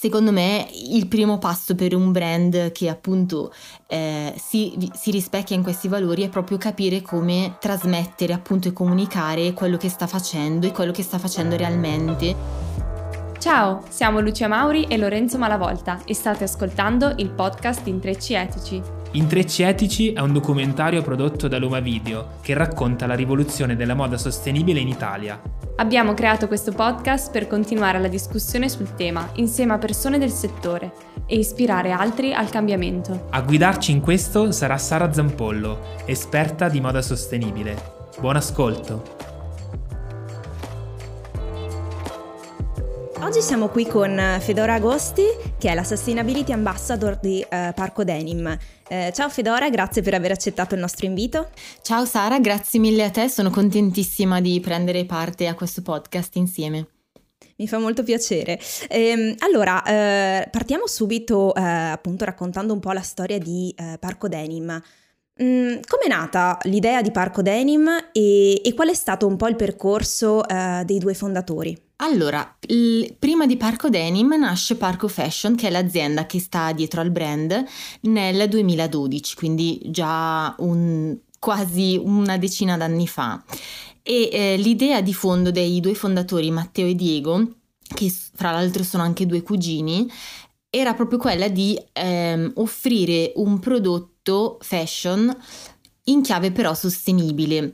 [0.00, 3.52] secondo me il primo passo per un brand che appunto
[3.86, 9.52] eh, si, si, rispecchia in questi valori è proprio capire come trasmettere appunto e comunicare
[9.52, 12.34] quello che sta facendo e quello che sta facendo realmente.
[13.38, 18.99] Ciao, siamo Lucia Mauri e Lorenzo Malavolta e state ascoltando il podcast Intrecci Etici.
[19.12, 24.16] Intrecci Etici è un documentario prodotto da Luma Video che racconta la rivoluzione della moda
[24.16, 25.40] sostenibile in Italia.
[25.78, 30.92] Abbiamo creato questo podcast per continuare la discussione sul tema insieme a persone del settore
[31.26, 33.26] e ispirare altri al cambiamento.
[33.30, 37.98] A guidarci in questo sarà Sara Zampollo, esperta di moda sostenibile.
[38.20, 39.29] Buon ascolto!
[43.22, 45.24] Oggi siamo qui con Fedora Agosti,
[45.58, 48.58] che è la Sustainability Ambassador di uh, Parco Denim.
[48.88, 51.50] Uh, ciao Fedora, grazie per aver accettato il nostro invito.
[51.82, 56.88] Ciao Sara, grazie mille a te, sono contentissima di prendere parte a questo podcast insieme.
[57.56, 58.58] Mi fa molto piacere.
[58.88, 64.28] Ehm, allora, eh, partiamo subito eh, appunto raccontando un po' la storia di eh, Parco
[64.28, 64.82] Denim.
[65.42, 69.48] Mm, Come è nata l'idea di Parco Denim e, e, qual è stato un po'
[69.48, 71.76] il percorso eh, dei due fondatori?
[71.96, 77.00] Allora, il, prima di Parco Denim nasce Parco Fashion, che è l'azienda che sta dietro
[77.00, 77.64] al brand,
[78.02, 83.42] nel 2012, quindi già un, quasi una decina d'anni fa.
[84.02, 87.48] E eh, l'idea di fondo dei due fondatori, Matteo e Diego,
[87.94, 90.10] che fra l'altro sono anche due cugini,
[90.70, 94.09] era proprio quella di ehm, offrire un prodotto
[94.60, 95.36] fashion
[96.04, 97.72] in chiave però sostenibile.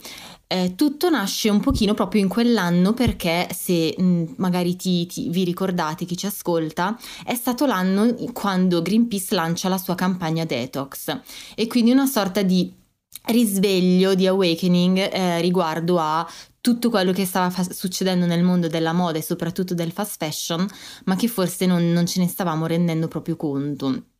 [0.48, 5.28] Eh, tutto nasce un pochino proprio in quell'anno perché se mh, mm, magari ti, ti,
[5.28, 11.20] vi ricordate chi ci ascolta, è stato l'anno quando Greenpeace lancia la sua campagna Detox
[11.56, 12.72] e quindi una sorta di
[13.26, 16.28] risveglio, di awakening eh, riguardo a
[16.60, 20.66] tutto quello che stava fa- succedendo nel mondo della moda e soprattutto del fast fashion,
[21.06, 24.15] ma che forse non, non ce ne stavamo rendendo proprio conto.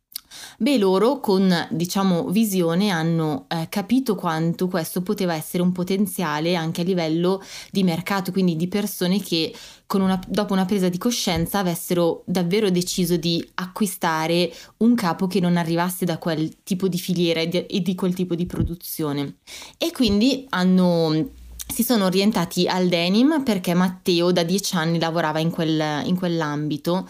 [0.57, 6.81] Beh, loro con, diciamo, visione hanno eh, capito quanto questo poteva essere un potenziale anche
[6.81, 9.53] a livello di mercato, quindi di persone che
[9.93, 15.57] una, dopo una presa di coscienza avessero davvero deciso di acquistare un capo che non
[15.57, 19.37] arrivasse da quel tipo di filiera e di, e di quel tipo di produzione.
[19.77, 21.29] E quindi hanno
[21.69, 27.07] si sono orientati al denim perché Matteo da dieci anni lavorava in, quel, in quell'ambito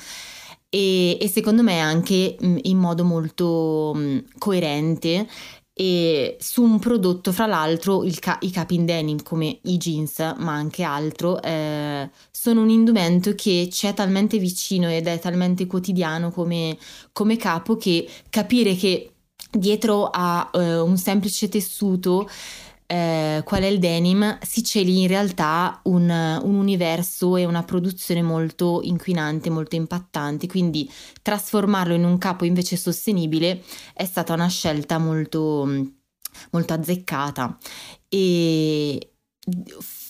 [0.77, 5.27] e, e secondo me anche mh, in modo molto mh, coerente
[5.73, 10.53] e su un prodotto fra l'altro ca- i capi in denim come i jeans ma
[10.53, 16.31] anche altro eh, sono un indumento che ci è talmente vicino ed è talmente quotidiano
[16.31, 16.77] come,
[17.11, 19.13] come capo che capire che
[19.51, 22.27] dietro a eh, un semplice tessuto
[22.87, 28.21] eh, qual è il denim, si celi in realtà un, un, universo e una produzione
[28.21, 30.89] molto inquinante, molto impattante, quindi
[31.21, 33.61] trasformarlo in un capo invece sostenibile
[33.93, 35.67] è stata una scelta molto,
[36.51, 37.57] molto azzeccata.
[38.07, 39.11] E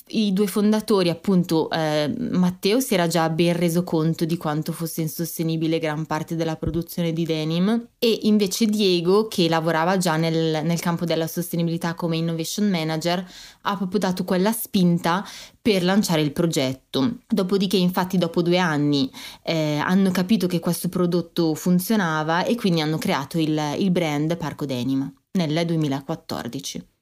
[0.10, 5.02] i due fondatori, appunto, eh, Matteo si era già ben reso conto di quanto fosse
[5.02, 10.80] insostenibile gran parte della produzione di denim e invece Diego, che lavorava già nel, nel
[10.80, 13.26] campo della sostenibilità come innovation manager,
[13.62, 15.26] ha proprio dato quella spinta
[15.62, 17.18] per lanciare il progetto.
[17.28, 19.12] Dopodiché, infatti, dopo due anni
[19.44, 24.66] eh, hanno capito che questo prodotto funzionava e quindi hanno creato il, il brand Parco
[24.66, 26.96] Denim nel 2014.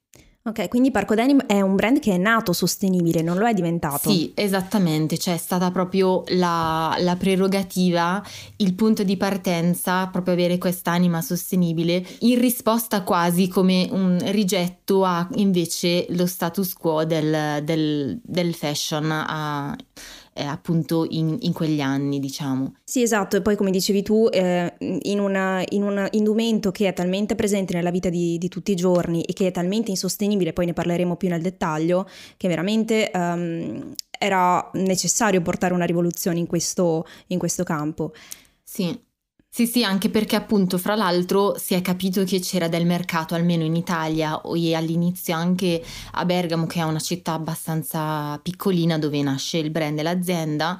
[0.48, 4.12] Ok, quindi Parco Denim è un brand che è nato sostenibile, non lo è diventato?
[4.12, 8.24] Sì, esattamente, cioè è stata proprio la, la prerogativa,
[8.58, 15.28] il punto di partenza, proprio avere quest'anima sostenibile, in risposta quasi come un rigetto a
[15.34, 19.10] invece lo status quo del, del, del fashion.
[19.10, 19.76] A,
[20.38, 22.75] eh, appunto in, in, quegli anni, diciamo.
[22.84, 26.94] Sì, esatto, e poi come dicevi tu, eh, in, una, in, un indumento che è
[26.94, 30.66] talmente presente nella vita di, di, tutti i giorni e che è talmente insostenibile, poi
[30.66, 37.06] ne parleremo più nel dettaglio, che veramente um, era necessario portare una rivoluzione in questo,
[37.28, 38.12] in questo campo.
[38.62, 38.94] Sì,
[39.56, 43.64] sì, sì, anche perché appunto fra l'altro si è capito che c'era del mercato almeno
[43.64, 45.82] in Italia e all'inizio anche
[46.12, 50.78] a Bergamo che è una città abbastanza piccolina dove nasce il brand e l'azienda.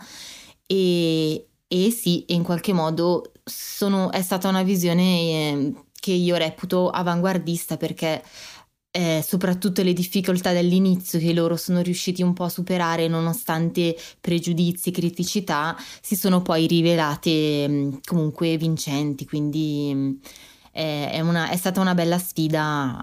[0.68, 6.90] E, e sì, in qualche modo sono, è stata una visione eh, che io reputo
[6.90, 8.22] avanguardista perché
[8.96, 14.88] eh, soprattutto le difficoltà dell'inizio che loro sono riusciti un po' a superare nonostante pregiudizi
[14.90, 20.12] e criticità, si sono poi rivelate mh, comunque vincenti, quindi mh,
[20.72, 22.98] è, è, una, è stata una bella sfida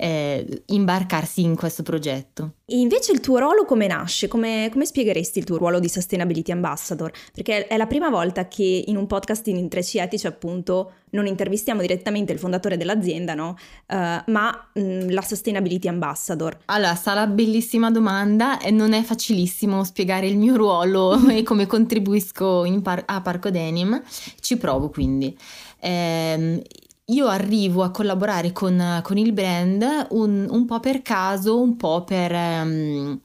[0.00, 2.54] eh, imbarcarsi in questo progetto.
[2.64, 4.28] E invece il tuo ruolo come nasce?
[4.28, 7.12] Come, come, spiegheresti il tuo ruolo di Sustainability Ambassador?
[7.34, 11.82] Perché è la prima volta che in un podcast in Intrecci Etici appunto non intervistiamo
[11.82, 13.56] direttamente il fondatore dell'azienda, no?
[13.88, 16.60] Uh, ma mh, mm, la Sustainability Ambassador.
[16.66, 22.64] Allora, sarà bellissima domanda e non è facilissimo spiegare il mio ruolo e come contribuisco
[22.82, 24.02] par- a Parco Denim.
[24.40, 25.36] Ci provo quindi.
[25.78, 26.62] Eh,
[27.10, 32.04] io arrivo a collaborare con, con il brand un, un, po' per caso, un po'
[32.04, 33.20] per, um,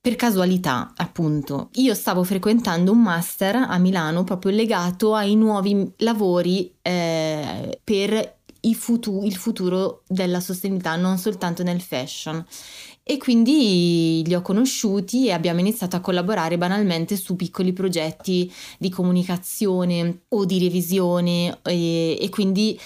[0.00, 1.70] per, casualità, appunto.
[1.74, 8.36] Io stavo frequentando un master a Milano proprio legato ai nuovi lavori eh, per
[8.72, 12.44] futu- il futuro della sostenibilità, non soltanto nel fashion.
[13.06, 18.88] E quindi li ho conosciuti e abbiamo iniziato a collaborare banalmente su piccoli progetti di
[18.88, 22.80] comunicazione o di revisione e, e quindi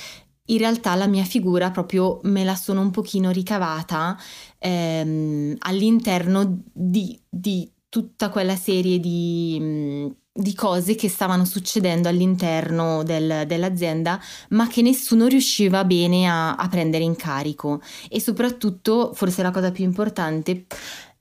[0.47, 4.17] in realtà la mia figura proprio me la sono un pochino ricavata
[4.59, 13.43] ehm, all'interno di, di, tutta quella serie di di cose che stavano succedendo all'interno del,
[13.45, 14.21] dell'azienda,
[14.51, 17.81] ma che nessuno riusciva bene a, a, prendere in carico.
[18.09, 20.67] E soprattutto, forse la cosa più importante,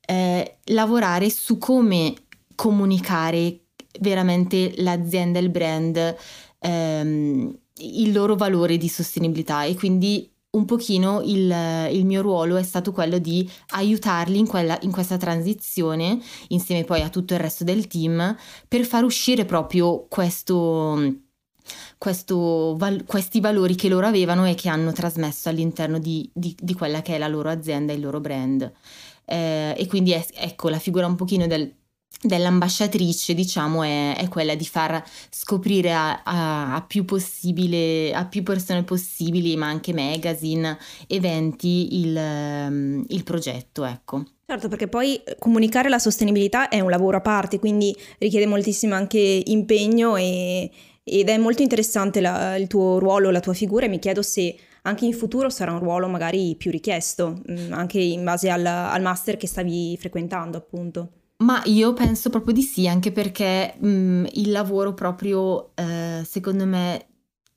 [0.06, 2.14] eh, lavorare su come
[2.54, 3.62] comunicare
[4.02, 6.16] veramente l'azienda, il brand,
[6.60, 11.54] ehm, il loro valore di sostenibilità e quindi un pochino il,
[11.92, 17.02] il, mio ruolo è stato quello di aiutarli in, quella, in, questa transizione, insieme poi
[17.02, 18.36] a tutto il resto del team,
[18.68, 21.16] per far uscire proprio questo,
[21.98, 26.74] questo, val, questi valori che loro avevano e che hanno trasmesso all'interno di, di, di
[26.74, 28.72] quella che è la loro azienda, il loro brand.
[29.26, 31.72] Eh, e quindi è, ecco la figura un pochino del
[32.22, 38.84] dell'ambasciatrice, diciamo, è, è, quella di far scoprire a, a, a, più a più persone
[38.84, 40.78] possibili, ma anche magazine,
[41.08, 44.24] eventi, il, ehm, il progetto, ecco.
[44.46, 49.42] Certo, perché poi comunicare la sostenibilità è un lavoro a parte, quindi richiede moltissimo anche
[49.46, 50.72] impegno e,
[51.04, 54.56] ed è molto interessante la, il tuo ruolo, la tua figura e mi chiedo se
[54.84, 59.02] anche in futuro sarà un ruolo magari più richiesto, mm, anche in base al, al
[59.02, 61.12] master che stavi frequentando appunto.
[61.40, 66.66] Ma io penso proprio di sì, anche perché mh, mm, il lavoro proprio, eh, secondo
[66.66, 67.10] me,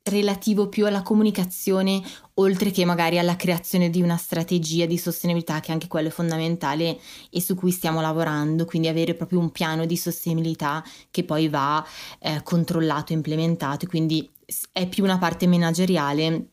[0.03, 1.99] relativo più alla comunicazione,
[2.35, 6.99] oltre che magari alla creazione di una strategia di sostenibilità, che anche quello è fondamentale
[7.31, 11.83] e su cui stiamo lavorando, quindi avere proprio un piano di sostenibilità che poi va
[12.19, 14.29] eh, controllato, implementato, quindi
[14.71, 16.50] è più una parte manageriale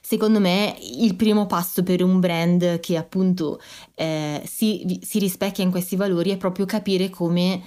[0.00, 3.60] Secondo me il primo passo per un brand che appunto
[3.94, 7.62] eh, si, si rispecchia in questi valori è proprio capire come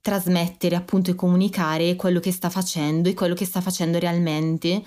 [0.00, 4.82] trasmettere appunto e comunicare quello che sta facendo e quello che sta facendo realmente.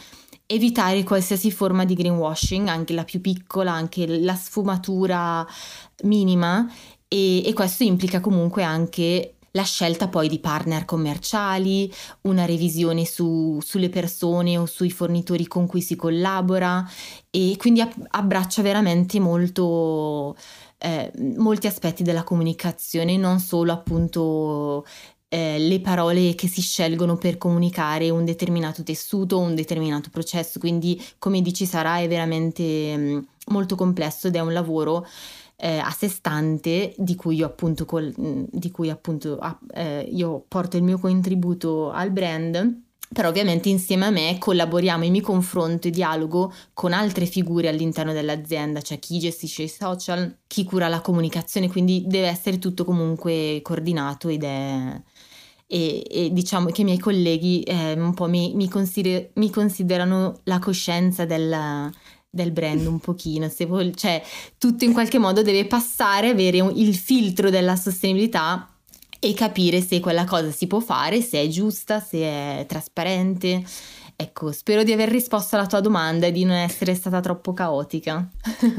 [0.48, 5.48] Evitare qualsiasi forma di greenwashing, anche la più piccola, anche la sfumatura
[6.04, 6.70] minima
[7.08, 11.92] e, e questo implica comunque anche la scelta poi di partner commerciali,
[12.22, 16.88] una revisione su, sulle persone o sui fornitori con cui si collabora
[17.30, 20.36] e quindi abbraccia veramente molto,
[20.78, 24.86] eh, molti aspetti della comunicazione, non solo appunto
[25.30, 31.02] eh, le parole che si scelgono per comunicare un determinato tessuto, un determinato processo, quindi
[31.18, 35.06] come dici Sara è veramente mh, mm, molto complesso ed è un lavoro
[35.58, 39.40] eh, a sé stante di cui io appunto, col, di cui appunto
[39.74, 45.10] eh, io porto il mio contributo al brand però ovviamente insieme a me collaboriamo e
[45.10, 50.64] mi confronto e dialogo con altre figure all'interno dell'azienda, cioè chi gestisce i social, chi
[50.64, 55.02] cura la comunicazione, quindi deve essere tutto comunque coordinato ed è...
[55.68, 60.42] E, e diciamo che i miei colleghi eh, un po' mi, mi, consider- mi considerano
[60.44, 61.92] la coscienza del,
[62.36, 64.22] del brand un pochino, se vuol, cioè
[64.58, 68.70] tutto in qualche modo deve passare, avere un, il filtro della sostenibilità
[69.20, 73.64] e capire se quella cosa si può fare, se è giusta, se è trasparente.
[74.18, 78.30] Ecco, spero di aver risposto alla tua domanda e di non essere stata troppo caotica.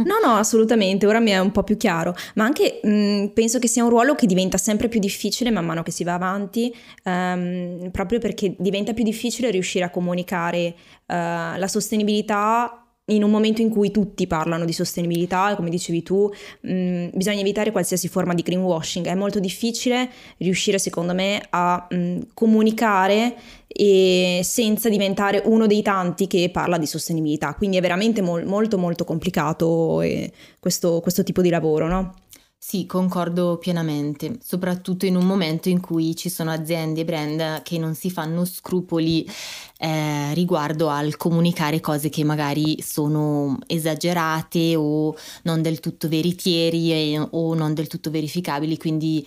[0.05, 3.59] no, no, assolutamente, ora mi è un po' più chiaro, ma anche mh, mm, penso
[3.59, 6.75] che sia un ruolo che diventa sempre più difficile man mano che si va avanti,
[7.05, 10.75] um, proprio perché diventa più difficile riuscire a comunicare
[11.07, 16.33] uh, la sostenibilità in un momento in cui tutti parlano di sostenibilità, come dicevi tu,
[16.61, 19.07] mh, mm, bisogna evitare qualsiasi forma di greenwashing.
[19.07, 23.37] È molto difficile riuscire, secondo me, a mh, mm, comunicare
[23.77, 27.55] senza diventare uno dei tanti che parla di sostenibilità.
[27.55, 32.15] Quindi è veramente mo- molto molto complicato eh, questo, questo tipo di lavoro, no?
[32.59, 37.79] Sì, concordo pienamente, soprattutto in un momento in cui ci sono aziende e brand che
[37.79, 39.25] non si fanno scrupoli
[39.79, 47.19] eh, riguardo al comunicare cose che magari sono esagerate o non del tutto veritieri e,
[47.31, 49.25] o non del tutto verificabili, quindi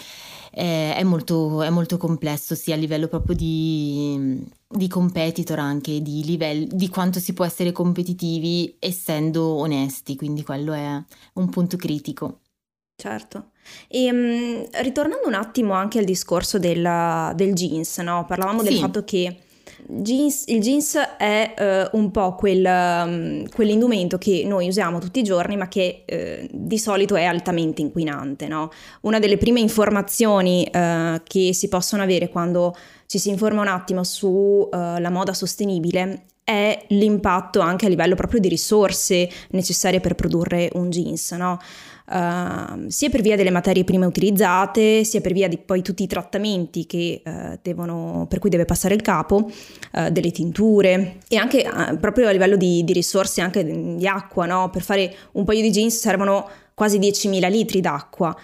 [0.51, 6.25] eh, è, molto, è, molto, complesso sia a livello proprio di, di competitor anche, di,
[6.25, 11.01] livello, di quanto si può essere competitivi essendo onesti, quindi quello è
[11.35, 12.39] un punto critico.
[12.99, 13.51] Certo.
[13.87, 18.25] E um, ritornando un attimo anche al discorso della, del jeans, no?
[18.27, 18.67] parlavamo sì.
[18.67, 19.37] del fatto che
[19.87, 25.23] jeans, il jeans è uh, un po' quel, um, quell'indumento che noi usiamo tutti i
[25.23, 28.49] giorni ma che uh, di solito è altamente inquinante.
[28.49, 28.69] No?
[29.01, 32.75] Una delle prime informazioni uh, che si possono avere quando
[33.05, 38.47] ci si informa un attimo sulla moda sostenibile è l'impatto anche a livello proprio di
[38.47, 41.31] risorse necessarie per produrre un jeans.
[41.33, 41.59] No?
[42.09, 46.07] Uh, sia per via delle materie prime utilizzate, sia per via di poi tutti i
[46.07, 49.49] trattamenti che, uh, devono, per cui deve passare il capo,
[49.93, 53.63] uh, delle tinture e anche proprio a livello di, di risorse anche
[53.95, 54.69] di acqua, no?
[54.69, 58.35] per fare un paio di jeans servono quasi 10.000 litri d'acqua.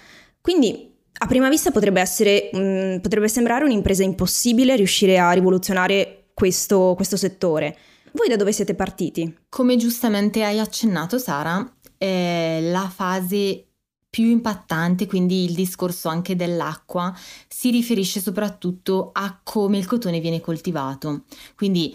[0.41, 6.25] Quindi a prima vista potrebbe, essere, mh, mm, potrebbe sembrare un'impresa impossibile riuscire a rivoluzionare
[6.33, 7.77] questo, questo settore.
[8.11, 9.35] Voi da dove siete partiti?
[9.49, 13.67] Come giustamente hai accennato, Sara, eh, la fase
[14.09, 17.13] più impattante, quindi il discorso anche dell'acqua,
[17.49, 21.23] si riferisce soprattutto a come il cotone viene coltivato.
[21.55, 21.93] Quindi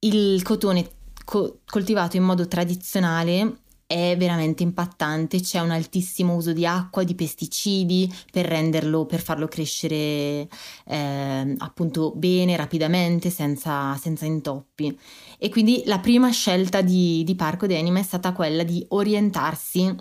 [0.00, 0.88] il cotone
[1.24, 3.59] co- coltivato in modo tradizionale
[3.90, 9.48] è veramente impattante, c'è un altissimo uso di acqua, di pesticidi per renderlo, per farlo
[9.48, 10.48] crescere
[10.86, 14.96] eh, appunto bene, rapidamente, senza, senza, intoppi.
[15.40, 19.92] E quindi la prima scelta di, di Parco Denim è stata quella di orientarsi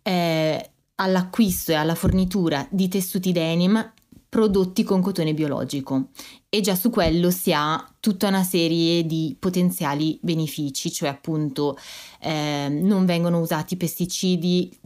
[0.00, 3.92] eh, all'acquisto e alla fornitura di tessuti denim
[4.28, 6.08] prodotti con cotone biologico.
[6.48, 11.76] E già su quello si ha tutta una serie di potenziali benefici, cioè appunto
[12.20, 14.78] eh, non vengono usati pesticidi,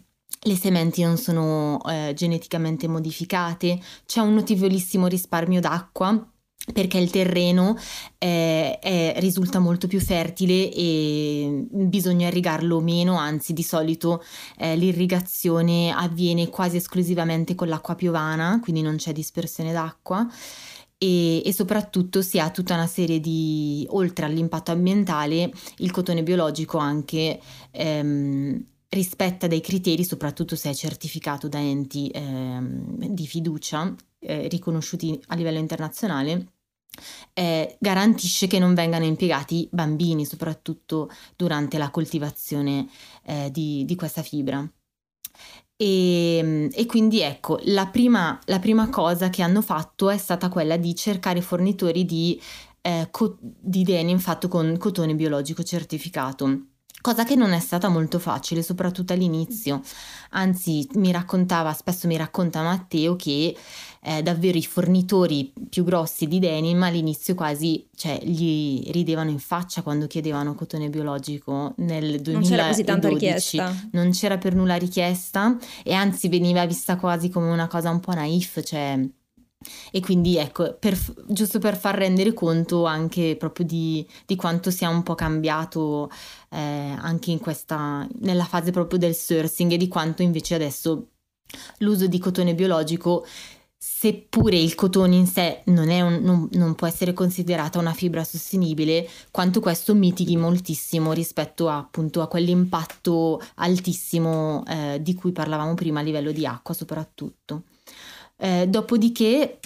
[0.45, 6.27] le sementi non sono eh, geneticamente modificate, c'è un notevolissimo risparmio d'acqua
[6.73, 7.77] perché il terreno
[8.19, 14.23] eh, è, risulta molto più fertile e bisogna irrigarlo meno, anzi di solito
[14.59, 20.27] eh, l'irrigazione avviene quasi esclusivamente con l'acqua piovana, quindi non c'è dispersione d'acqua
[20.99, 26.79] e, e soprattutto si ha tutta una serie di, oltre all'impatto ambientale, il cotone biologico
[26.79, 34.47] anche ehm, rispetta dei criteri, soprattutto se è certificato da enti ehm, di fiducia eh,
[34.49, 36.52] riconosciuti a livello internazionale,
[37.35, 42.89] eh, garantisce che non vengano impiegati bambini, soprattutto durante la coltivazione
[43.25, 44.67] eh, di, di, questa fibra.
[45.77, 50.77] E, e quindi ecco, la prima, la prima, cosa che hanno fatto è stata quella
[50.77, 52.41] di cercare fornitori di,
[52.83, 56.72] eh, co- di denim fatto con cotone biologico certificato
[57.03, 59.83] cosa che non è stata molto facile, soprattutto all'inizio.
[60.31, 63.55] Anzi, mi raccontava, spesso mi racconta Matteo che
[64.05, 69.83] eh, davvero i fornitori più grossi di denim all'inizio quasi cioè, gli ridevano in faccia
[69.83, 72.33] quando chiedevano cotone biologico nel 2012.
[72.33, 73.89] Non c'era così tanta richiesta.
[73.91, 78.15] Non c'era per nulla richiesta e anzi veniva vista quasi come una cosa un po'
[78.15, 78.99] naif, cioè
[79.91, 84.89] e quindi ecco, per, giusto per far rendere conto anche proprio di, di quanto sia
[84.89, 86.11] un po' cambiato
[86.51, 91.09] eh, anche in questa, nella fase proprio del sourcing e di quanto invece adesso
[91.79, 93.25] l'uso di cotone biologico,
[93.85, 99.09] seppure il cotone in sé non, un, non, non può essere considerata una fibra sostenibile,
[99.33, 105.99] quanto questo mitighi moltissimo rispetto a, appunto a quell'impatto altissimo eh, di cui parlavamo prima
[105.99, 107.65] a livello di acqua soprattutto.
[108.43, 109.61] Eh, dopodiché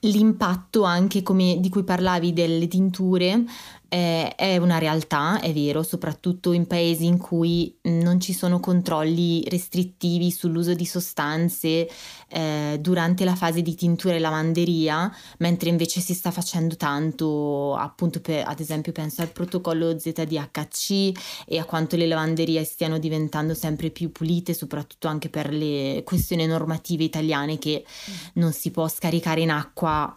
[0.00, 3.44] l'impatto anche come di cui parlavi delle tinture
[3.88, 9.42] eh, è una realtà, è vero, soprattutto in paesi in cui non ci sono controlli
[9.48, 11.88] restrittivi sull'uso di sostanze
[12.28, 18.20] eh, durante la fase di tintura e lavanderia, mentre invece si sta facendo tanto, appunto,
[18.20, 23.90] per, ad esempio penso al protocollo ZDHC e a quanto le lavanderie stiano diventando sempre
[23.90, 28.14] più pulite, soprattutto anche per le questioni normative italiane che mm.
[28.34, 30.14] non si può scaricare in acqua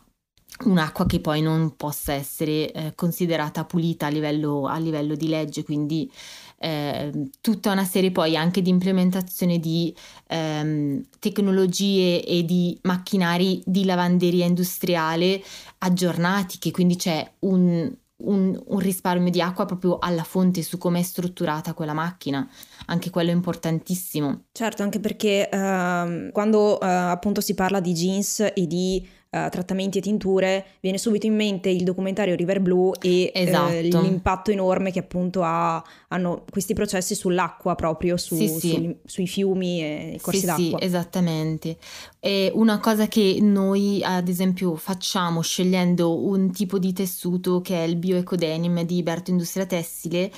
[0.66, 5.64] un'acqua che poi non possa essere eh, considerata pulita a livello, a livello, di legge,
[5.64, 6.12] quindi
[6.60, 9.94] eh, tutta una serie poi anche di implementazione di
[10.28, 15.42] ehm, tecnologie e di macchinari di lavanderia industriale
[15.80, 21.00] aggiornati, che quindi c'è un, un, un, risparmio di acqua proprio alla fonte su come
[21.00, 22.48] è strutturata quella macchina,
[22.88, 24.44] anche quello è importantissimo.
[24.52, 29.98] Certo, anche perché uh, quando uh, appunto si parla di jeans e di uh, trattamenti
[29.98, 33.74] e tinture, viene subito in mente il documentario River Blue e esatto.
[33.74, 38.70] uh, l'impatto enorme che appunto ha, hanno questi processi sull'acqua proprio, su, sì, sì.
[38.70, 40.80] Sui, sui, fiumi e i corsi sì, d'acqua.
[40.80, 41.78] Sì, esattamente.
[42.20, 47.88] E una cosa che noi ad esempio facciamo scegliendo un tipo di tessuto che è
[47.88, 50.32] il bioecodenim di Berto Industria Tessile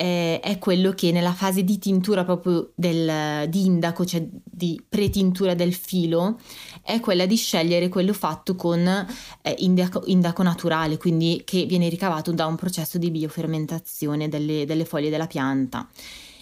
[0.00, 5.52] eh, è quello che nella fase di tintura proprio del, di indaco, cioè di pretintura
[5.52, 6.40] del filo,
[6.82, 12.32] è quella di scegliere quello fatto con eh, indaco, indaco, naturale, quindi che viene ricavato
[12.32, 15.86] da un processo di biofermentazione delle, delle foglie della pianta.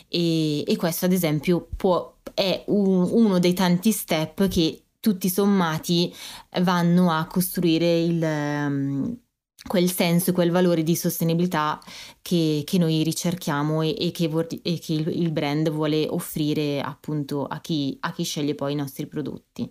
[0.06, 6.14] E, e, questo ad esempio può, è un, uno dei tanti step che tutti sommati
[6.60, 9.26] vanno a costruire il...
[9.66, 11.80] Quel senso e quel valore di sostenibilità
[12.22, 14.30] che, che noi ricerchiamo e, e, che,
[14.62, 19.06] e che il, brand vuole offrire appunto a chi, a chi sceglie poi i nostri
[19.06, 19.68] prodotti.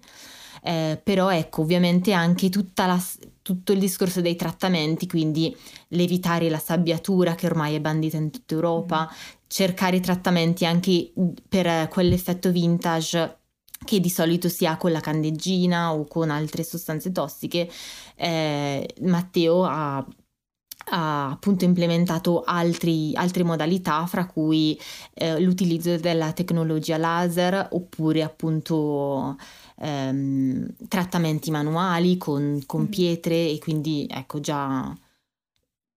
[0.64, 3.04] Eh, però ecco, ovviamente anche la,
[3.42, 5.56] tutto il discorso dei trattamenti, quindi
[5.90, 9.16] l'evitare la sabbiatura che ormai è bandita in tutta Europa, mm.
[9.48, 11.14] cercare trattamenti anche
[11.48, 13.38] per quell'effetto vintage
[13.88, 17.70] che di solito si ha con la candeggina o con altre sostanze tossiche,
[18.16, 20.06] eh, Matteo ha,
[20.90, 24.78] ha, appunto implementato altri, altre modalità, fra cui
[25.14, 29.38] eh, l'utilizzo della tecnologia laser oppure appunto
[29.78, 32.86] ehm, trattamenti manuali con, con mm.
[32.88, 34.94] pietre e quindi ecco già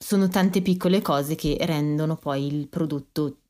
[0.03, 3.41] sono tante piccole cose che rendono poi il prodotto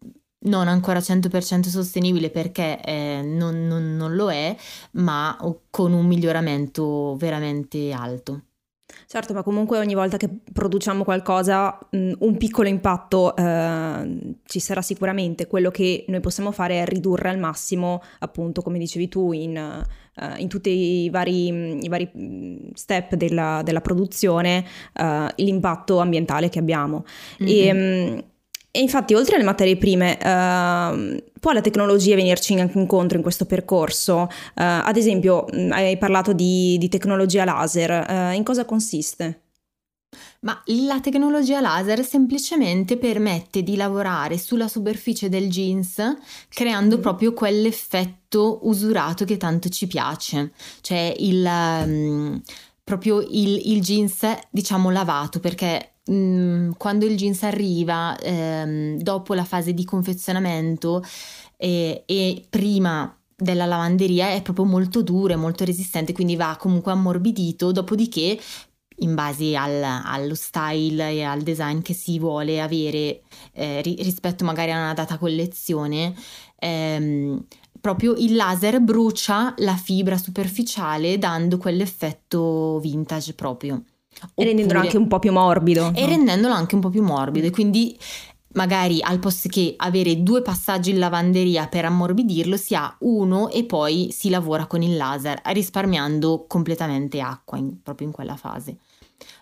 [0.42, 4.56] non ancora 100% sostenibile perché eh, non, non, non lo è,
[4.92, 5.36] ma
[5.70, 8.42] con un miglioramento veramente alto.
[9.06, 14.82] Certo, ma comunque ogni volta che produciamo qualcosa, mh, un piccolo impatto eh, ci sarà
[14.82, 15.46] sicuramente.
[15.46, 19.84] Quello che noi possiamo fare è ridurre al massimo, appunto, come dicevi tu, in,
[20.16, 26.58] uh, in tutti i vari, i vari step della, della produzione, uh, l'impatto ambientale che
[26.58, 27.04] abbiamo.
[27.42, 27.52] Mm-hmm.
[27.52, 28.24] E, mh,
[28.72, 33.44] e infatti, oltre alle materie prime, uh, può la tecnologia venirci anche incontro in questo
[33.44, 34.22] percorso?
[34.22, 39.40] Uh, ad esempio, hai parlato di, di tecnologia laser, uh, in cosa consiste?
[40.40, 46.02] Ma la tecnologia laser semplicemente permette di lavorare sulla superficie del jeans
[46.48, 47.00] creando mm.
[47.00, 52.40] proprio quell'effetto usurato che tanto ci piace, cioè il, um,
[52.82, 59.44] proprio il, il jeans diciamo lavato perché Mm, quando il jeans arriva ehm, dopo la
[59.44, 61.02] fase di confezionamento
[61.56, 66.92] e, e prima della lavanderia è proprio molto duro, è molto resistente, quindi va comunque
[66.92, 68.38] ammorbidito, dopodiché
[69.02, 74.72] in base al, allo style e al design che si vuole avere eh, rispetto magari
[74.72, 76.14] a una data collezione,
[76.56, 77.44] ehm,
[77.80, 83.82] proprio il laser brucia la fibra superficiale dando quell'effetto vintage proprio.
[84.34, 85.92] E rendendolo anche un po' più morbido.
[85.94, 86.06] E no?
[86.06, 87.46] rendendolo anche un po' più morbido.
[87.46, 87.98] E quindi
[88.52, 93.64] magari al posto che avere due passaggi in lavanderia per ammorbidirlo, si ha uno e
[93.64, 98.78] poi si lavora con il laser, risparmiando completamente acqua in, proprio in quella fase.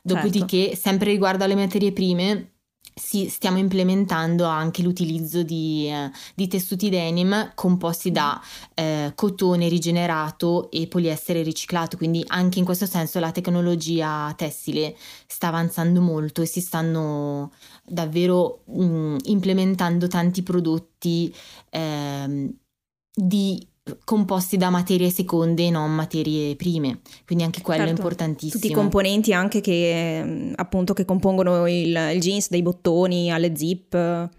[0.02, 0.80] Dopodiché, certo.
[0.80, 2.52] sempre riguardo alle materie prime,
[2.98, 8.40] sì, stiamo implementando anche l'utilizzo di, eh, di tessuti denim composti da
[8.74, 15.48] eh, cotone rigenerato e poliestere riciclato, quindi anche in questo senso la tecnologia tessile sta
[15.48, 17.52] avanzando molto e si stanno
[17.84, 21.34] davvero mh, mm, implementando tanti prodotti
[21.70, 22.54] eh,
[23.14, 23.67] di
[24.04, 27.94] composti da materie seconde e non materie prime, quindi anche quello certo.
[27.94, 28.60] è importantissimo.
[28.60, 34.30] Tutti i componenti anche che appunto che compongono il, il jeans, dai bottoni alle zip.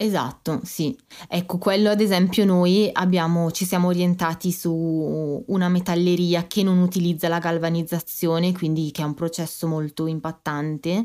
[0.00, 0.96] Esatto, sì.
[1.28, 7.26] Ecco, quello ad esempio noi abbiamo, ci siamo orientati su una metalleria che non utilizza
[7.26, 11.04] la galvanizzazione, quindi che è un processo molto impattante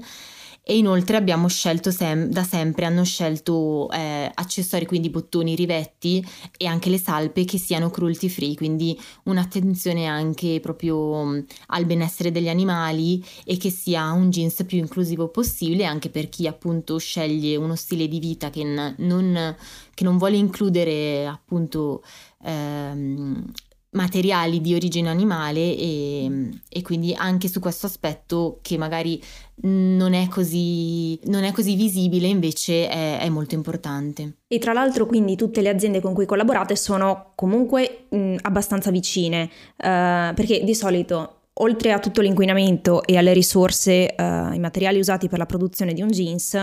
[0.65, 6.25] e inoltre abbiamo scelto sem- da sempre, hanno scelto eh, accessori, quindi bottoni, rivetti
[6.57, 12.47] e anche le salpe che siano cruelty free, quindi un'attenzione anche proprio al benessere degli
[12.47, 17.75] animali e che sia un jeans più inclusivo possibile anche per chi appunto sceglie uno
[17.75, 19.55] stile di vita che non,
[19.93, 22.03] che non vuole includere appunto
[22.43, 23.51] ehm,
[23.93, 29.21] materiali di origine animale e, e, quindi anche su questo aspetto che magari
[29.61, 34.37] non è così, non è così visibile invece è, è, molto importante.
[34.47, 39.43] E tra l'altro quindi tutte le aziende con cui collaborate sono comunque mh, abbastanza vicine
[39.43, 45.27] uh, perché di solito oltre a tutto l'inquinamento e alle risorse, uh, i materiali usati
[45.27, 46.53] per la produzione di un jeans,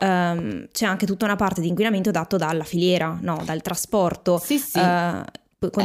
[0.00, 3.42] um, c'è anche tutta una parte di inquinamento dato dalla filiera, no?
[3.44, 4.38] dal trasporto.
[4.38, 4.78] Sì, sì.
[4.78, 5.22] Uh,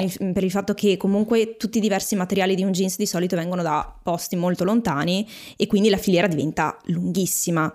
[0.01, 3.35] il, per il fatto che comunque tutti i diversi materiali di un jeans di solito
[3.35, 7.65] vengono da posti molto lontani e quindi la filiera diventa lunghissima.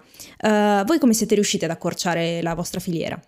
[0.42, 3.20] Uh, voi come siete riusciti ad accorciare la vostra filiera?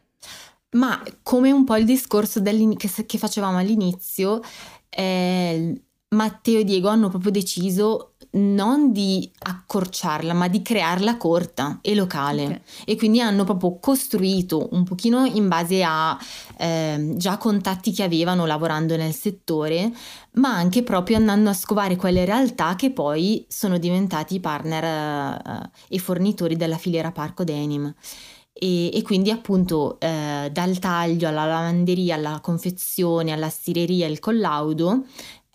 [0.71, 4.41] Ma come un po' il discorso che, che, facevamo all'inizio,
[4.89, 5.73] eh,
[6.09, 12.45] Matteo e Diego hanno proprio deciso non di accorciarla, ma di crearla corta e locale.
[12.45, 12.61] Okay.
[12.85, 16.19] E quindi hanno proprio costruito un pochino in base a
[16.57, 19.93] eh, già contatti che avevano lavorando nel settore,
[20.33, 25.99] ma anche proprio andando a scovare quelle realtà che poi sono diventati partner eh, e
[25.99, 27.93] fornitori della filiera Parco Denim.
[28.57, 35.07] E, e, quindi appunto eh, dal taglio alla lavanderia, alla confezione, alla stireria, il collaudo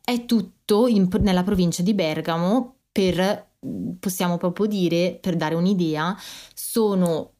[0.10, 3.52] è tutto in, nella provincia di Bergamo per,
[4.00, 6.18] possiamo proprio dire, per dare un'idea,
[6.56, 7.34] sono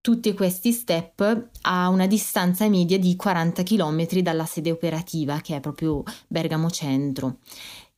[0.00, 5.60] tutti questi step a una distanza media di 40 km dalla sede operativa che è
[5.60, 7.36] proprio Bergamo Centro.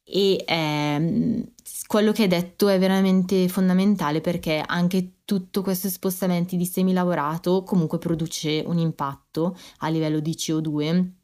[0.03, 1.53] E ehm,
[1.87, 7.99] quello che hai detto è veramente fondamentale perché anche tutto questo spostamento di semilavorato comunque
[7.99, 11.21] produce un impatto a livello di CO2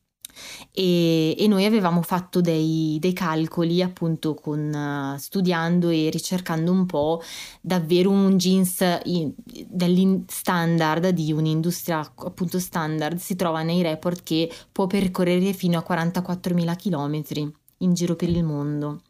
[0.73, 6.87] e, e noi avevamo fatto dei, dei calcoli appunto con, uh, studiando e ricercando un
[6.87, 7.23] po'
[7.61, 9.33] davvero un jeans in,
[10.27, 16.77] standard di un'industria appunto standard si trova nei report che può percorrere fino a 44.000
[16.77, 19.03] km in giro per il mondo.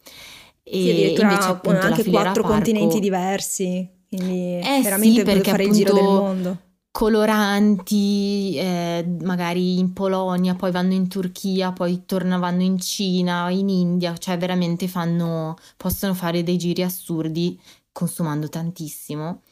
[0.63, 2.57] E sì, invece appunto anche quattro Parco...
[2.57, 6.59] continenti diversi, quindi eh veramente sì, perché fare appunto, il giro del mondo
[6.91, 14.17] coloranti, eh, magari in Polonia, poi vanno in Turchia, poi tornano in Cina, in India,
[14.17, 17.61] cioè veramente fanno, possono fare dei giri assurdi
[17.93, 19.43] consumando tantissimo.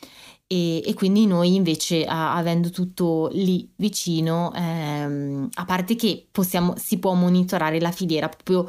[0.49, 6.75] E, e quindi noi invece, a, avendo tutto lì vicino, ehm, a parte che possiamo,
[6.77, 8.68] si può monitorare la filiera proprio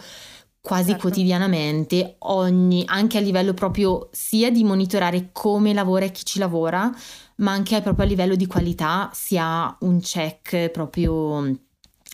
[0.67, 1.03] quasi certo.
[1.03, 6.93] quotidianamente, ogni, anche a livello proprio sia di monitorare come lavora e chi ci lavora,
[7.37, 11.57] ma anche proprio a livello di qualità si ha un check proprio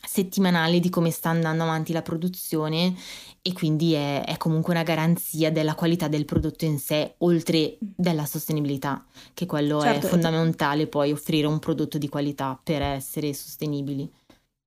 [0.06, 2.94] settimanale di come sta andando avanti la produzione
[3.42, 8.26] e quindi è, è, comunque una garanzia della qualità del prodotto in sé, oltre della
[8.26, 10.06] sostenibilità, che quello certo.
[10.06, 14.10] è fondamentale poi offrire un prodotto di qualità per essere sostenibili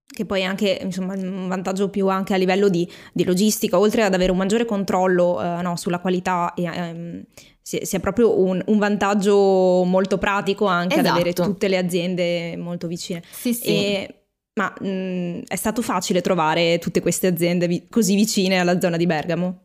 [0.07, 4.03] che poi è anche insomma, un vantaggio più anche a livello di, di logistica, oltre
[4.03, 7.23] ad avere un maggiore controllo eh, no, sulla qualità, e, ehm,
[7.61, 11.09] si, si, è proprio un, un, vantaggio molto pratico anche esatto.
[11.09, 11.51] ad avere esatto.
[11.51, 13.23] tutte le aziende molto vicine.
[13.29, 13.67] Sì, sì.
[13.67, 18.97] E, ma mh, è stato facile trovare tutte queste aziende vi- così vicine alla zona
[18.97, 19.63] di Bergamo?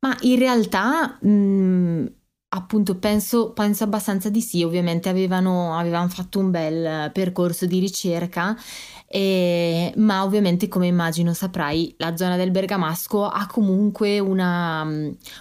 [0.00, 2.06] Ma in realtà mh,
[2.56, 8.56] Appunto, penso, penso, abbastanza di sì, ovviamente avevano, avevano fatto un bel percorso di ricerca,
[9.06, 14.88] e, ma ovviamente come immagino saprai la zona del Bergamasco ha comunque una,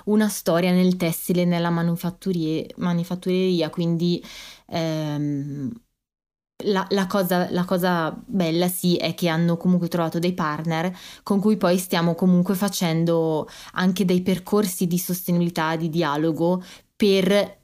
[0.06, 4.22] una storia nel tessile nella manifattureria, quindi
[4.68, 5.72] ehm,
[6.64, 11.40] la, la, cosa, la, cosa, bella sì è che hanno comunque trovato dei partner con
[11.40, 16.64] cui poi stiamo comunque facendo anche dei percorsi di sostenibilità, di dialogo
[16.96, 17.64] per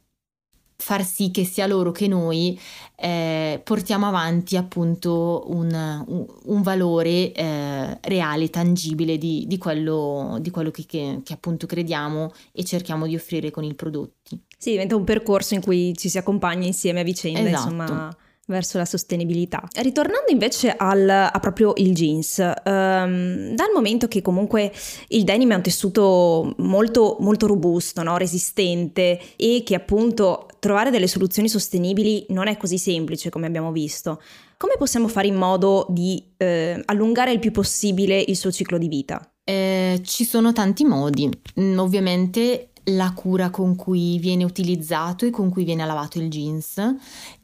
[0.81, 2.59] far sì che sia loro che noi
[2.95, 5.71] eh, portiamo avanti appunto un,
[6.07, 11.67] un, un valore eh, reale, tangibile di, di, quello, di quello che, che, che, appunto
[11.67, 14.41] crediamo e cerchiamo di offrire con i prodotti.
[14.57, 17.69] Sì, diventa un percorso in cui ci si accompagna insieme a vicenda, esatto.
[17.69, 18.15] insomma
[18.51, 19.63] verso la sostenibilità.
[19.77, 24.71] Ritornando invece al, a proprio il jeans, um, dal momento che comunque
[25.07, 28.17] il denim è un tessuto molto, molto robusto, no?
[28.17, 34.21] resistente e che appunto trovare delle soluzioni sostenibili non è così semplice come abbiamo visto,
[34.57, 38.87] come possiamo fare in modo di eh, allungare il più possibile il suo ciclo di
[38.87, 39.19] vita?
[39.43, 41.27] Eh, ci sono tanti modi,
[41.59, 46.95] mm, ovviamente la cura con cui viene utilizzato e con cui viene lavato il jeans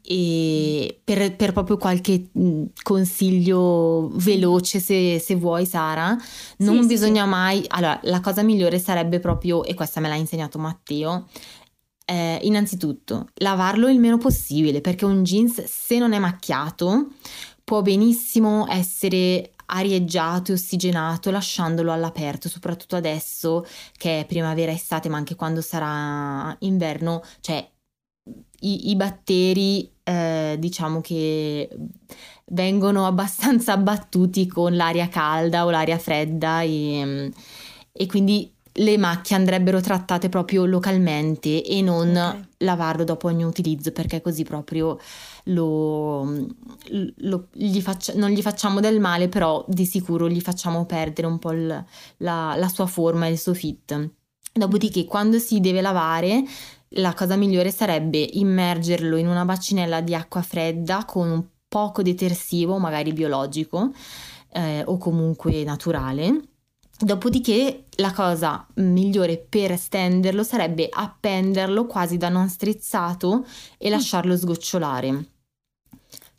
[0.02, 6.16] e per, per proprio qualche mm, consiglio veloce se, se vuoi Sara
[6.58, 7.28] non sì, bisogna sì.
[7.28, 11.26] mai allora la cosa migliore sarebbe proprio e questa me l'ha insegnato Matteo
[12.04, 17.08] eh, innanzitutto lavarlo il meno possibile perché un jeans se non è macchiato
[17.62, 23.64] può benissimo essere arieggiato e ossigenato lasciandolo all'aperto, soprattutto adesso
[23.96, 27.66] che è primavera estate, ma anche quando sarà inverno, cioè
[28.60, 31.68] i, i batteri eh, diciamo che
[32.46, 37.30] vengono abbastanza abbattuti con l'aria calda o l'aria fredda e,
[37.92, 42.46] e quindi le macchie andrebbero trattate proprio localmente e non Ok.
[42.58, 44.98] lavarlo dopo ogni utilizzo perché così proprio
[45.44, 46.24] lo,
[47.16, 51.38] lo- gli faccia- non gli facciamo del male, però di sicuro gli facciamo perdere un
[51.38, 51.84] po' il-
[52.18, 54.10] la, la sua forma e il suo fit.
[54.52, 56.42] Dopodiché, quando si deve lavare,
[56.92, 62.78] la cosa migliore sarebbe immergerlo in una bacinella di acqua fredda con un poco detersivo,
[62.78, 63.90] magari biologico
[64.52, 66.47] eh, o comunque naturale.
[67.00, 75.28] Dopodiché la cosa migliore per stenderlo sarebbe appenderlo quasi da non strizzato e lasciarlo sgocciolare.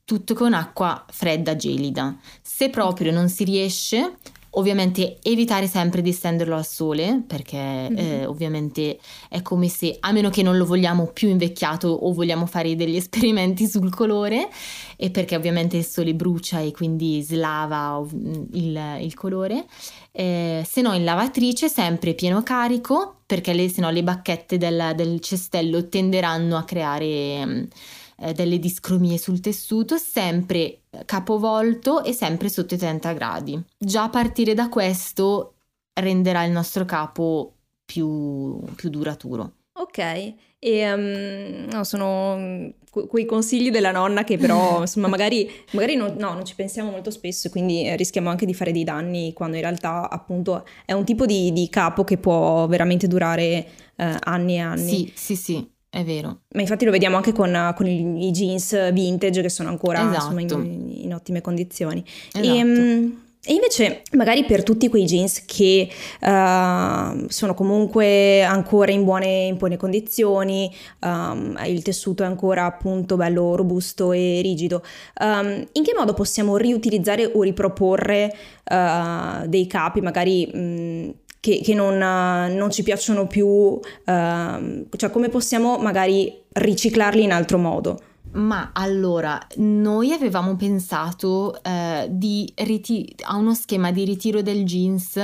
[0.03, 2.17] Tutto con acqua fredda gelida.
[2.41, 4.17] Se proprio non si riesce,
[4.51, 7.57] ovviamente evitare sempre di stenderlo al sole, perché
[7.95, 8.97] eh, ovviamente
[9.29, 12.95] è come se, a meno che non lo vogliamo più invecchiato o vogliamo fare degli
[12.95, 14.49] esperimenti sul colore,
[14.95, 18.13] e perché ovviamente il sole brucia e quindi slava ov-
[18.53, 19.65] il, il colore.
[20.11, 24.93] Eh, se no in lavatrice sempre pieno carico, perché le, se no le bacchette del,
[24.95, 27.63] del cestello tenderanno a creare mm,
[28.21, 33.61] eh, delle discromie sul tessuto, sempre capovolto e sempre sotto i 30 gradi.
[33.77, 35.55] Già a partire da questo
[35.93, 37.55] renderà il nostro capo
[37.85, 39.53] più, più duraturo.
[39.79, 45.49] Ok, e ehm, no, sono mm, que- quei consigli della nonna che però insomma magari,
[45.71, 48.73] magari non, no, non ci pensiamo molto spesso e quindi eh, rischiamo anche di fare
[48.73, 53.07] dei danni quando in realtà appunto è un tipo di, di capo che può veramente
[53.07, 54.89] durare eh, anni e anni.
[54.89, 56.41] Sì, sì, sì, è vero.
[56.53, 60.41] Ma infatti lo vediamo anche con, con i, i jeans vintage che sono ancora insomma,
[60.41, 60.61] Esatto.
[60.61, 62.03] in, in ottime condizioni.
[62.31, 62.47] Esatto.
[62.47, 63.11] E, mm,
[63.45, 69.57] e invece, magari per tutti quei jeans che eh, sono comunque ancora in buone, in
[69.57, 74.83] buone condizioni, ehm, il tessuto è ancora appunto bello robusto e rigido,
[75.19, 81.73] ehm, in che modo possiamo riutilizzare o riproporre eh, dei capi magari mh, che, che
[81.73, 87.99] non, eh, non ci piacciono più, ehm, cioè come possiamo magari riciclarli in altro modo?
[88.31, 95.15] Ma allora, noi avevamo pensato eh, di riti- a uno schema di ritiro del jeans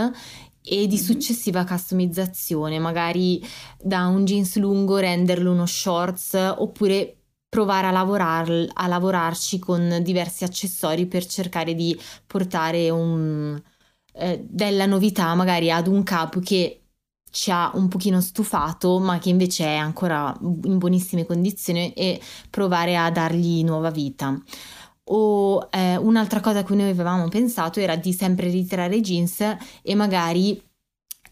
[0.67, 1.01] e di Mhm.
[1.01, 3.43] successiva customizzazione, magari
[3.79, 10.43] da un jeans lungo renderlo uno shorts oppure provare a, lavorar- a lavorarci con diversi
[10.43, 13.61] accessori per cercare di portare un,
[14.17, 16.81] eh, della novità magari ad un capo che
[17.29, 22.95] ci ha un pochino stufato ma che invece è ancora in buonissime condizioni e provare
[22.95, 24.41] a dargli nuova vita.
[25.07, 29.41] O eh, un'altra cosa a cui noi avevamo pensato era di sempre ritirare i jeans
[29.83, 30.59] e magari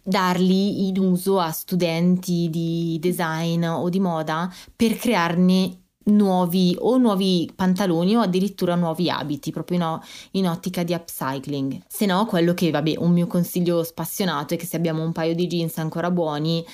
[0.03, 7.49] darli in uso a studenti di design o di moda per crearne nuovi o nuovi
[7.55, 9.99] pantaloni o addirittura nuovi abiti, proprio in,
[10.31, 11.83] in ottica di upcycling.
[11.87, 15.35] Se no, quello che, vabbè, un mio consiglio spassionato è che se abbiamo un paio
[15.35, 16.65] di jeans ancora buoni,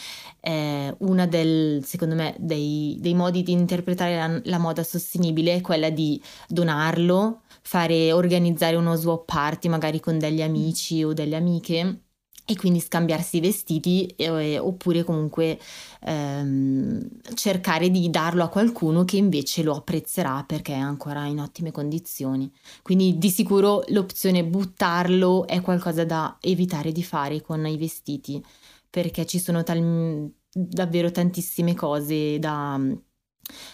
[0.42, 5.62] eh, una del, secondo me, dei, dei modi di interpretare la, la moda sostenibile è
[5.62, 12.04] quella di donarlo, fare, organizzare uno swap party magari con degli amici o delle amiche
[12.50, 15.60] e quindi scambiarsi i vestiti eh, oppure comunque
[16.02, 21.70] ehm, cercare di darlo a qualcuno che invece lo apprezzerà perché è ancora in ottime
[21.70, 22.52] condizioni.
[22.82, 28.44] Quindi di sicuro l'opzione buttarlo è qualcosa da evitare di fare con i vestiti
[28.90, 32.82] perché ci sono tal- davvero tantissime cose da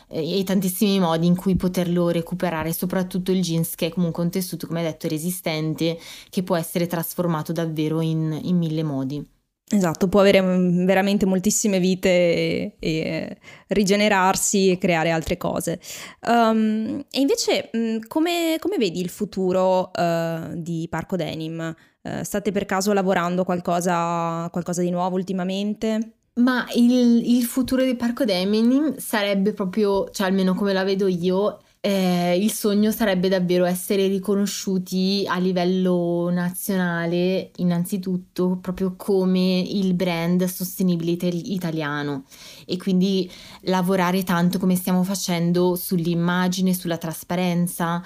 [0.07, 4.67] e tantissimi modi in cui poterlo recuperare, soprattutto il jeans che è comunque un tessuto,
[4.67, 5.97] come detto, resistente,
[6.29, 9.33] che può essere trasformato davvero in, in mille modi.
[9.67, 15.79] Esatto, può avere mm, veramente moltissime vite e, e rigenerarsi e creare altre cose.
[16.27, 21.75] Um, e invece, mm, come, come vedi il futuro uh, di Parco Denim?
[22.01, 26.11] Uh, state per caso lavorando qualcosa, qualcosa di nuovo ultimamente?
[26.37, 26.91] Ma il,
[27.35, 32.51] il futuro del Parco Denim sarebbe proprio, cioè almeno come la vedo io, eh, il
[32.51, 41.41] sogno sarebbe davvero essere riconosciuti a livello nazionale, innanzitutto, proprio come il brand sostenibile ital-
[41.45, 42.25] italiano
[42.65, 48.03] e quindi lavorare tanto come stiamo facendo sull'immagine, sulla trasparenza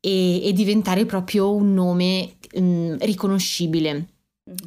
[0.00, 4.08] e, e diventare proprio un nome mm, riconoscibile.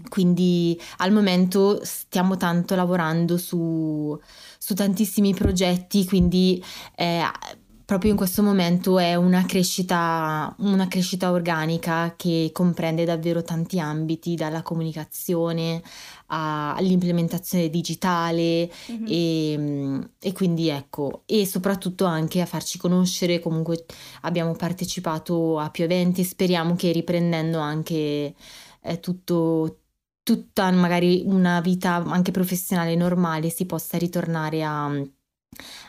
[0.10, 4.18] Quindi al momento stiamo tanto lavorando su,
[4.58, 6.64] su tantissimi progetti, quindi
[6.96, 7.22] eh,
[7.86, 14.36] proprio in questo momento è una crescita, una crescita organica che comprende davvero tanti ambiti,
[14.36, 15.82] dalla comunicazione
[16.28, 19.06] a- all'implementazione digitale Mhm.
[19.08, 23.86] e, e quindi ecco, e soprattutto anche a farci conoscere, comunque
[24.22, 28.34] abbiamo partecipato a più eventi, speriamo che riprendendo anche
[28.84, 29.80] eh, tutto,
[30.24, 34.86] tutta magari una vita anche professionale normale si possa ritornare a,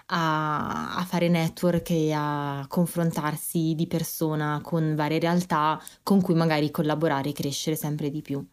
[0.07, 6.71] a, a, fare network e a confrontarsi di persona con varie realtà con cui magari
[6.71, 8.45] collaborare e crescere sempre di più.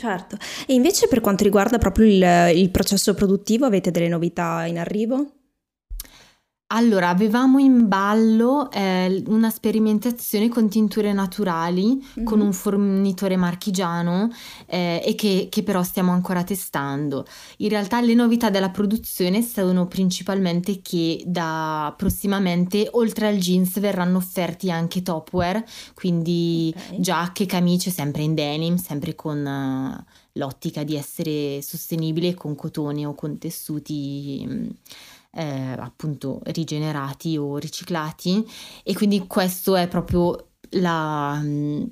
[0.00, 0.36] Certo,
[0.66, 5.37] e invece per quanto riguarda proprio il, il processo produttivo avete delle novità in arrivo?
[6.70, 12.26] Allora, avevamo in ballo eh, una sperimentazione con tinture naturali mm-hmm.
[12.26, 14.30] con un fornitore marchigiano
[14.66, 17.24] eh, e che, che, però stiamo ancora testando.
[17.58, 24.18] In realtà le novità della produzione sono principalmente che da prossimamente oltre al jeans verranno
[24.18, 27.00] offerti anche topwear, quindi okay.
[27.00, 33.14] giacche, camicie sempre in denim, sempre con uh, l'ottica di essere sostenibile con cotone o
[33.14, 34.76] con tessuti.
[35.38, 38.44] Eh, appunto rigenerati o riciclati
[38.82, 41.84] e quindi questo è proprio la, mm,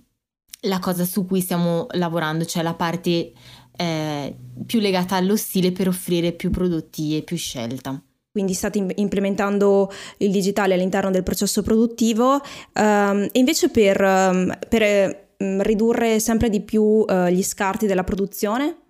[0.63, 3.33] la cosa su cui stiamo lavorando, cioè la parte
[3.77, 8.03] eh, più legata allo stile per offrire più prodotti e più scelta
[8.37, 15.33] quindi state implementando il digitale all'interno del processo produttivo um, e invece per, um, per
[15.39, 18.86] um, ridurre sempre di più uh, gli scarti della produzione?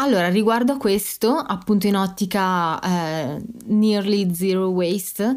[0.00, 5.36] Allora, riguardo a questo, appunto in ottica eh, nearly zero waste,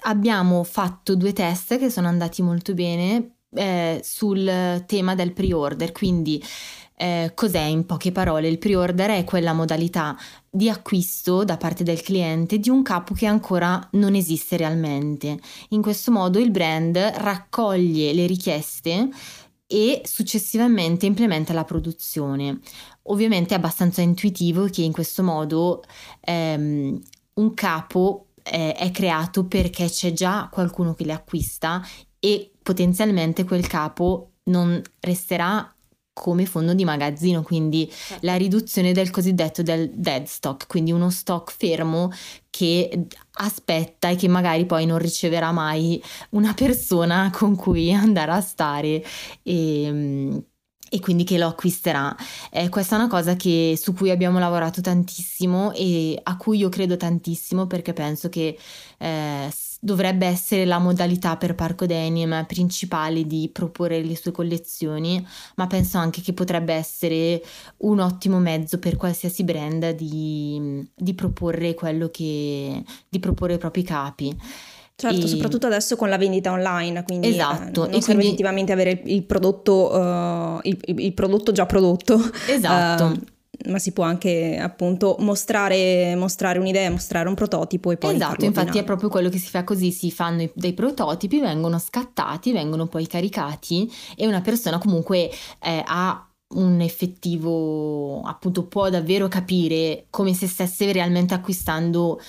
[0.00, 6.42] abbiamo fatto due test che sono andati molto bene eh, sul tema del pre-order, quindi
[6.96, 8.48] eh, cos'è in poche parole?
[8.48, 10.16] Il pre-order è quella modalità
[10.50, 15.38] di acquisto da parte del cliente di un capo che ancora non esiste realmente.
[15.68, 19.10] In questo modo il brand raccoglie le richieste
[19.72, 22.60] e successivamente implementa la produzione.
[23.04, 25.82] Ovviamente è abbastanza intuitivo che in questo modo
[26.20, 27.00] ehm,
[27.34, 31.82] un capo eh, è creato perché c'è già qualcuno che le acquista
[32.18, 35.74] e potenzialmente quel capo non resterà
[36.14, 38.26] come fondo di magazzino, quindi certo.
[38.26, 42.12] la riduzione del cosiddetto del dead stock, quindi uno stock fermo
[42.50, 48.40] che aspetta e che magari poi non riceverà mai una persona con cui andare a
[48.42, 49.02] stare
[49.42, 50.44] e ehm,
[50.94, 52.14] e quindi che lo acquisterà.
[52.50, 56.68] Eh, questa è una cosa che, su cui abbiamo lavorato tantissimo e a cui io
[56.68, 58.58] credo tantissimo perché penso che
[58.98, 59.50] eh,
[59.80, 65.26] dovrebbe essere la modalità per Parco Denim principale di proporre le sue collezioni,
[65.56, 67.42] ma penso anche che potrebbe essere
[67.78, 73.82] un ottimo mezzo per qualsiasi brand di, di proporre quello che di proporre i propri
[73.82, 74.36] capi.
[75.02, 75.28] Certo, e...
[75.28, 77.86] soprattutto adesso con la vendita online, quindi esatto.
[77.86, 82.20] eh, non e serve effettivamente avere il prodotto, uh, il, il, prodotto già prodotto.
[82.46, 83.04] Esatto.
[83.06, 88.14] Uh, ma si può anche appunto mostrare, mostrare, un'idea, mostrare un prototipo e poi...
[88.14, 92.52] Esatto, infatti è proprio quello che si fa così, si fanno dei prototipi, vengono scattati,
[92.52, 100.06] vengono poi caricati e una persona comunque eh, ha un effettivo, appunto può davvero capire
[100.10, 102.20] come se stesse realmente acquistando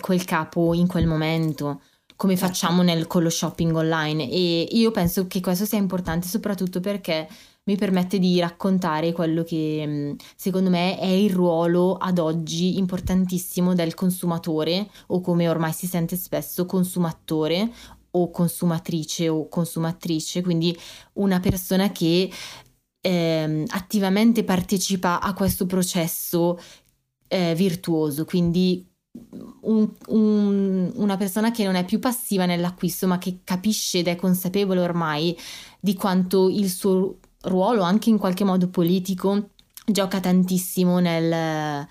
[0.00, 1.80] quel capo in quel momento
[2.16, 4.28] come facciamo nel, con lo shopping online.
[4.30, 7.28] E io penso che questo sia importante soprattutto perché
[7.64, 13.74] mi permette di raccontare quello che mm, secondo me è il ruolo ad oggi importantissimo
[13.74, 17.70] del consumatore o come ormai si sente spesso consumatore
[18.12, 20.76] o consumatrice o consumatrice, quindi
[21.14, 22.30] una persona che
[23.00, 26.58] eh, attivamente partecipa a questo processo
[27.28, 28.88] eh, virtuoso, quindi
[29.62, 34.16] un, un, una persona che non è più passiva nell'acquisto, ma che capisce ed è
[34.16, 35.36] consapevole ormai
[35.80, 39.50] di quanto il suo ruolo, anche in qualche modo politico,
[39.86, 41.86] gioca tantissimo nel,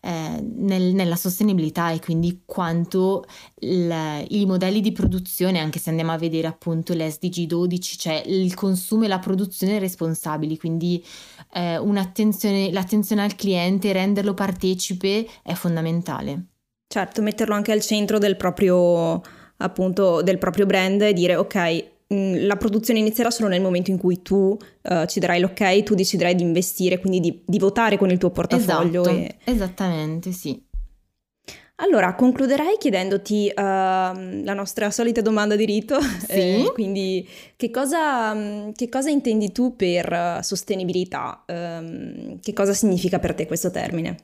[0.00, 3.24] eh, nel, nella sostenibilità e quindi quanto
[3.60, 8.54] il, i modelli di produzione, anche se andiamo a vedere appunto l'SDG 12, cioè il
[8.54, 11.04] consumo e la produzione responsabili, quindi
[11.52, 16.46] eh, l'attenzione al cliente, renderlo partecipe è fondamentale.
[16.90, 19.20] Certo, metterlo anche al centro del proprio,
[19.58, 23.98] appunto, del proprio brand e dire ok, mm, la produzione inizierà solo nel momento in
[23.98, 28.08] cui tu uh, ci darai l'ok, tu deciderai di investire, quindi di, di votare con
[28.08, 29.02] il tuo portafoglio.
[29.02, 29.36] Esatto, e...
[29.44, 30.64] Esattamente, sì.
[31.80, 36.00] Allora, concluderei chiedendoti uh, la nostra solita domanda di rito.
[36.00, 36.64] Sì.
[36.64, 41.44] Eh, quindi, che cosa, mm, che cosa, intendi tu per uh, sostenibilità?
[41.46, 44.16] Um, che cosa significa per te questo termine?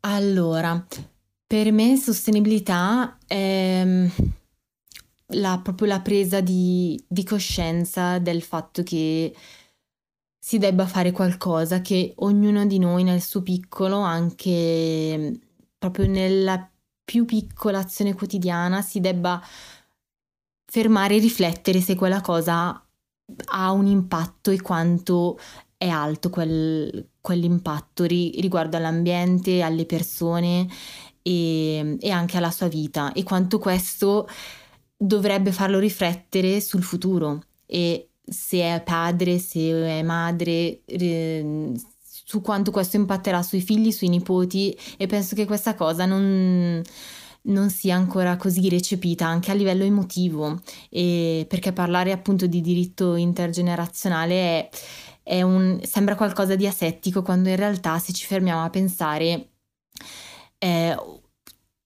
[0.00, 0.84] Allora,
[1.48, 4.06] per me sostenibilità è mm,
[5.28, 9.34] la, proprio la presa di, di coscienza del fatto che
[10.38, 15.34] si debba fare qualcosa, che ognuno di noi nel suo piccolo, anche mm,
[15.78, 16.70] proprio nella
[17.02, 19.42] più piccola azione quotidiana, si debba
[20.70, 22.86] fermare e riflettere se quella cosa
[23.52, 25.38] ha un impatto e quanto
[25.78, 30.66] è alto quel, quell'impatto ri, riguardo all'ambiente, alle persone
[31.28, 34.26] e, e anche alla sua vita e quanto questo
[34.96, 37.42] dovrebbe farlo riflettere sul futuro.
[37.66, 40.80] E se è padre, se è madre,
[42.02, 46.82] su quanto questo impatterà sui figli, sui nipoti e penso che questa cosa non,
[47.42, 50.60] non sia ancora così recepita anche a livello emotivo.
[50.88, 54.68] E perché parlare appunto di diritto intergenerazionale è,
[55.22, 59.50] è un, sembra qualcosa di asettico quando in realtà se ci fermiamo a pensare
[60.58, 60.96] eh,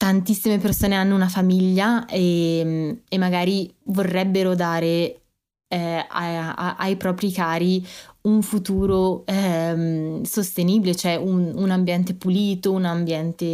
[0.02, 5.20] tantissime persone hanno una famiglia e, e magari vorrebbero dare
[5.68, 7.86] eh, a, a, ai propri cari
[8.22, 13.46] un futuro ehm, sostenibile, cioè un, un, ambiente pulito, un ambiente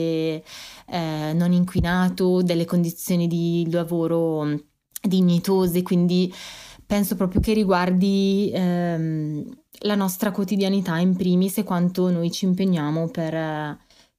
[0.87, 4.49] eh, non inquinato, delle condizioni di lavoro
[5.03, 6.33] dignitose, quindi
[6.87, 9.45] penso proprio che riguardi ehm,
[9.81, 13.35] la nostra quotidianità in primis e quanto noi ci impegniamo per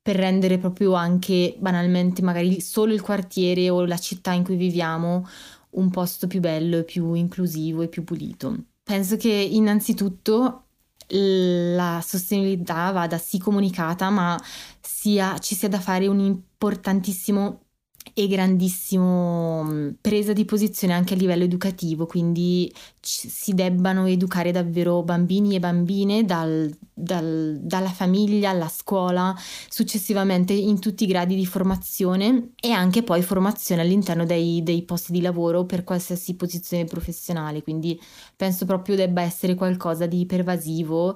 [0.02, 5.28] per rendere proprio anche banalmente magari solo il quartiere o la città in cui viviamo
[5.72, 8.56] un posto più bello più inclusivo e più pulito.
[8.84, 10.66] Penso che innanzitutto
[11.12, 14.40] la sostenibilità vada sì comunicata, ma
[14.80, 17.69] sia, ci sia da fare un importantissimo
[18.14, 25.04] e grandissimo mm, presa di posizione anche a livello educativo, quindi si debbano educare davvero
[25.04, 29.36] bambini e bambine dal, dal, dalla famiglia alla scuola,
[29.70, 35.12] successivamente in tutti i gradi di formazione e anche poi formazione all'interno dei, dei posti
[35.12, 38.00] di lavoro per qualsiasi posizione professionale, quindi
[38.36, 41.16] penso proprio debba essere qualcosa di pervasivo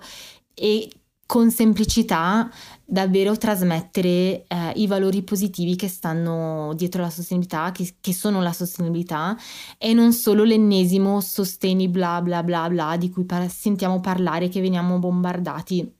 [0.54, 0.89] e
[1.26, 2.49] con semplicità
[2.86, 8.53] davvero trasmettere eh, i valori positivi che stanno dietro la sostenibilità, che, che, sono la
[8.53, 9.36] sostenibilità
[9.78, 14.61] e non solo l'ennesimo sosteni bla bla bla bla di cui par- sentiamo parlare, che
[14.61, 15.91] veniamo bombardati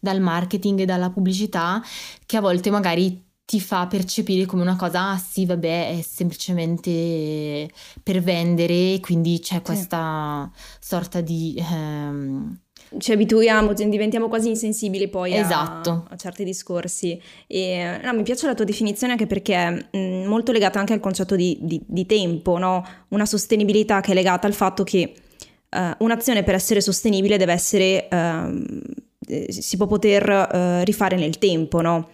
[0.00, 1.82] dal marketing e dalla pubblicità,
[2.24, 7.70] che a volte magari ti fa percepire come una cosa, ah sì, vabbè, è semplicemente
[8.02, 10.86] per vendere, quindi c'è questa sì.
[10.86, 11.54] sorta di...
[11.58, 12.60] Ehm,
[12.98, 15.90] ci abituiamo, diventiamo quasi insensibili poi esatto.
[15.90, 17.20] a, a, certi discorsi.
[17.46, 21.00] E, no, mi piace la tua definizione anche perché è mh, molto legata anche al
[21.00, 22.86] concetto di, di, di tempo, no?
[23.08, 25.12] una sostenibilità che è legata al fatto che
[25.70, 31.80] uh, un'azione per essere sostenibile deve essere, uh, si può poter uh, rifare nel tempo.
[31.80, 32.10] No?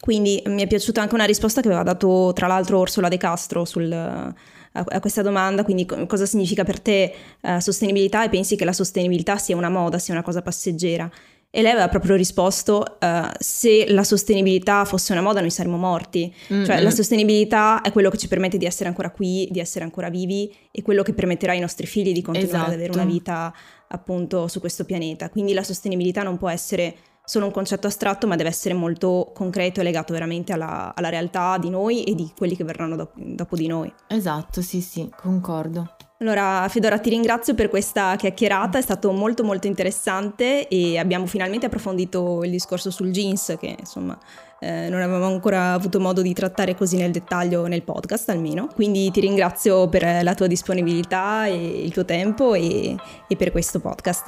[0.00, 3.64] Quindi mi è piaciuta anche una risposta che aveva dato tra l'altro Orsola De Castro
[3.64, 4.34] sul
[4.76, 9.36] a, questa domanda, quindi cosa significa per te uh, sostenibilità e pensi che la sostenibilità
[9.38, 11.10] sia una moda, sia una cosa passeggera.
[11.50, 16.34] E lei aveva proprio risposto: uh, se la sostenibilità fosse una moda, noi saremmo morti.
[16.52, 16.64] Mm-hmm.
[16.64, 20.10] Cioè, la sostenibilità è quello che ci permette di essere ancora qui, di essere ancora
[20.10, 22.70] vivi, e quello che permetterà ai nostri figli di continuare esatto.
[22.70, 23.54] ad avere una vita
[23.86, 25.30] appunto su questo pianeta.
[25.30, 29.80] Quindi la sostenibilità non può essere solo un concetto astratto, ma deve essere molto concreto
[29.80, 33.56] e legato veramente alla, alla realtà di noi e di quelli che verranno dopo, dopo
[33.56, 33.92] di noi.
[34.08, 35.96] Esatto, sì, sì, concordo.
[36.18, 41.66] Allora Fedora ti ringrazio per questa chiacchierata, è stato molto molto interessante e abbiamo finalmente
[41.66, 44.18] approfondito il discorso sul jeans che insomma
[44.64, 48.68] eh, non avevamo ancora avuto modo di trattare così nel dettaglio nel podcast almeno.
[48.74, 52.96] Quindi ti ringrazio per la tua disponibilità e il tuo tempo e,
[53.28, 54.24] e per questo podcast.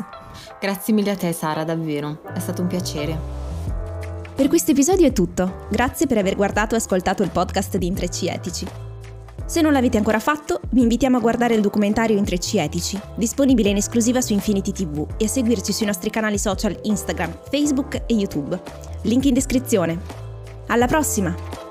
[0.60, 3.44] Grazie mille a te Sara, davvero, è stato un piacere.
[4.34, 5.66] Per questo episodio è tutto.
[5.70, 8.66] Grazie per aver guardato e ascoltato il podcast di Intrecci Etici.
[9.46, 13.76] Se non l'avete ancora fatto, vi invitiamo a guardare il documentario Intrecci Etici, disponibile in
[13.76, 18.60] esclusiva su Infinity TV e a seguirci sui nostri canali social Instagram, Facebook e YouTube.
[19.02, 20.25] Link in descrizione.
[20.68, 21.65] Alla prossima!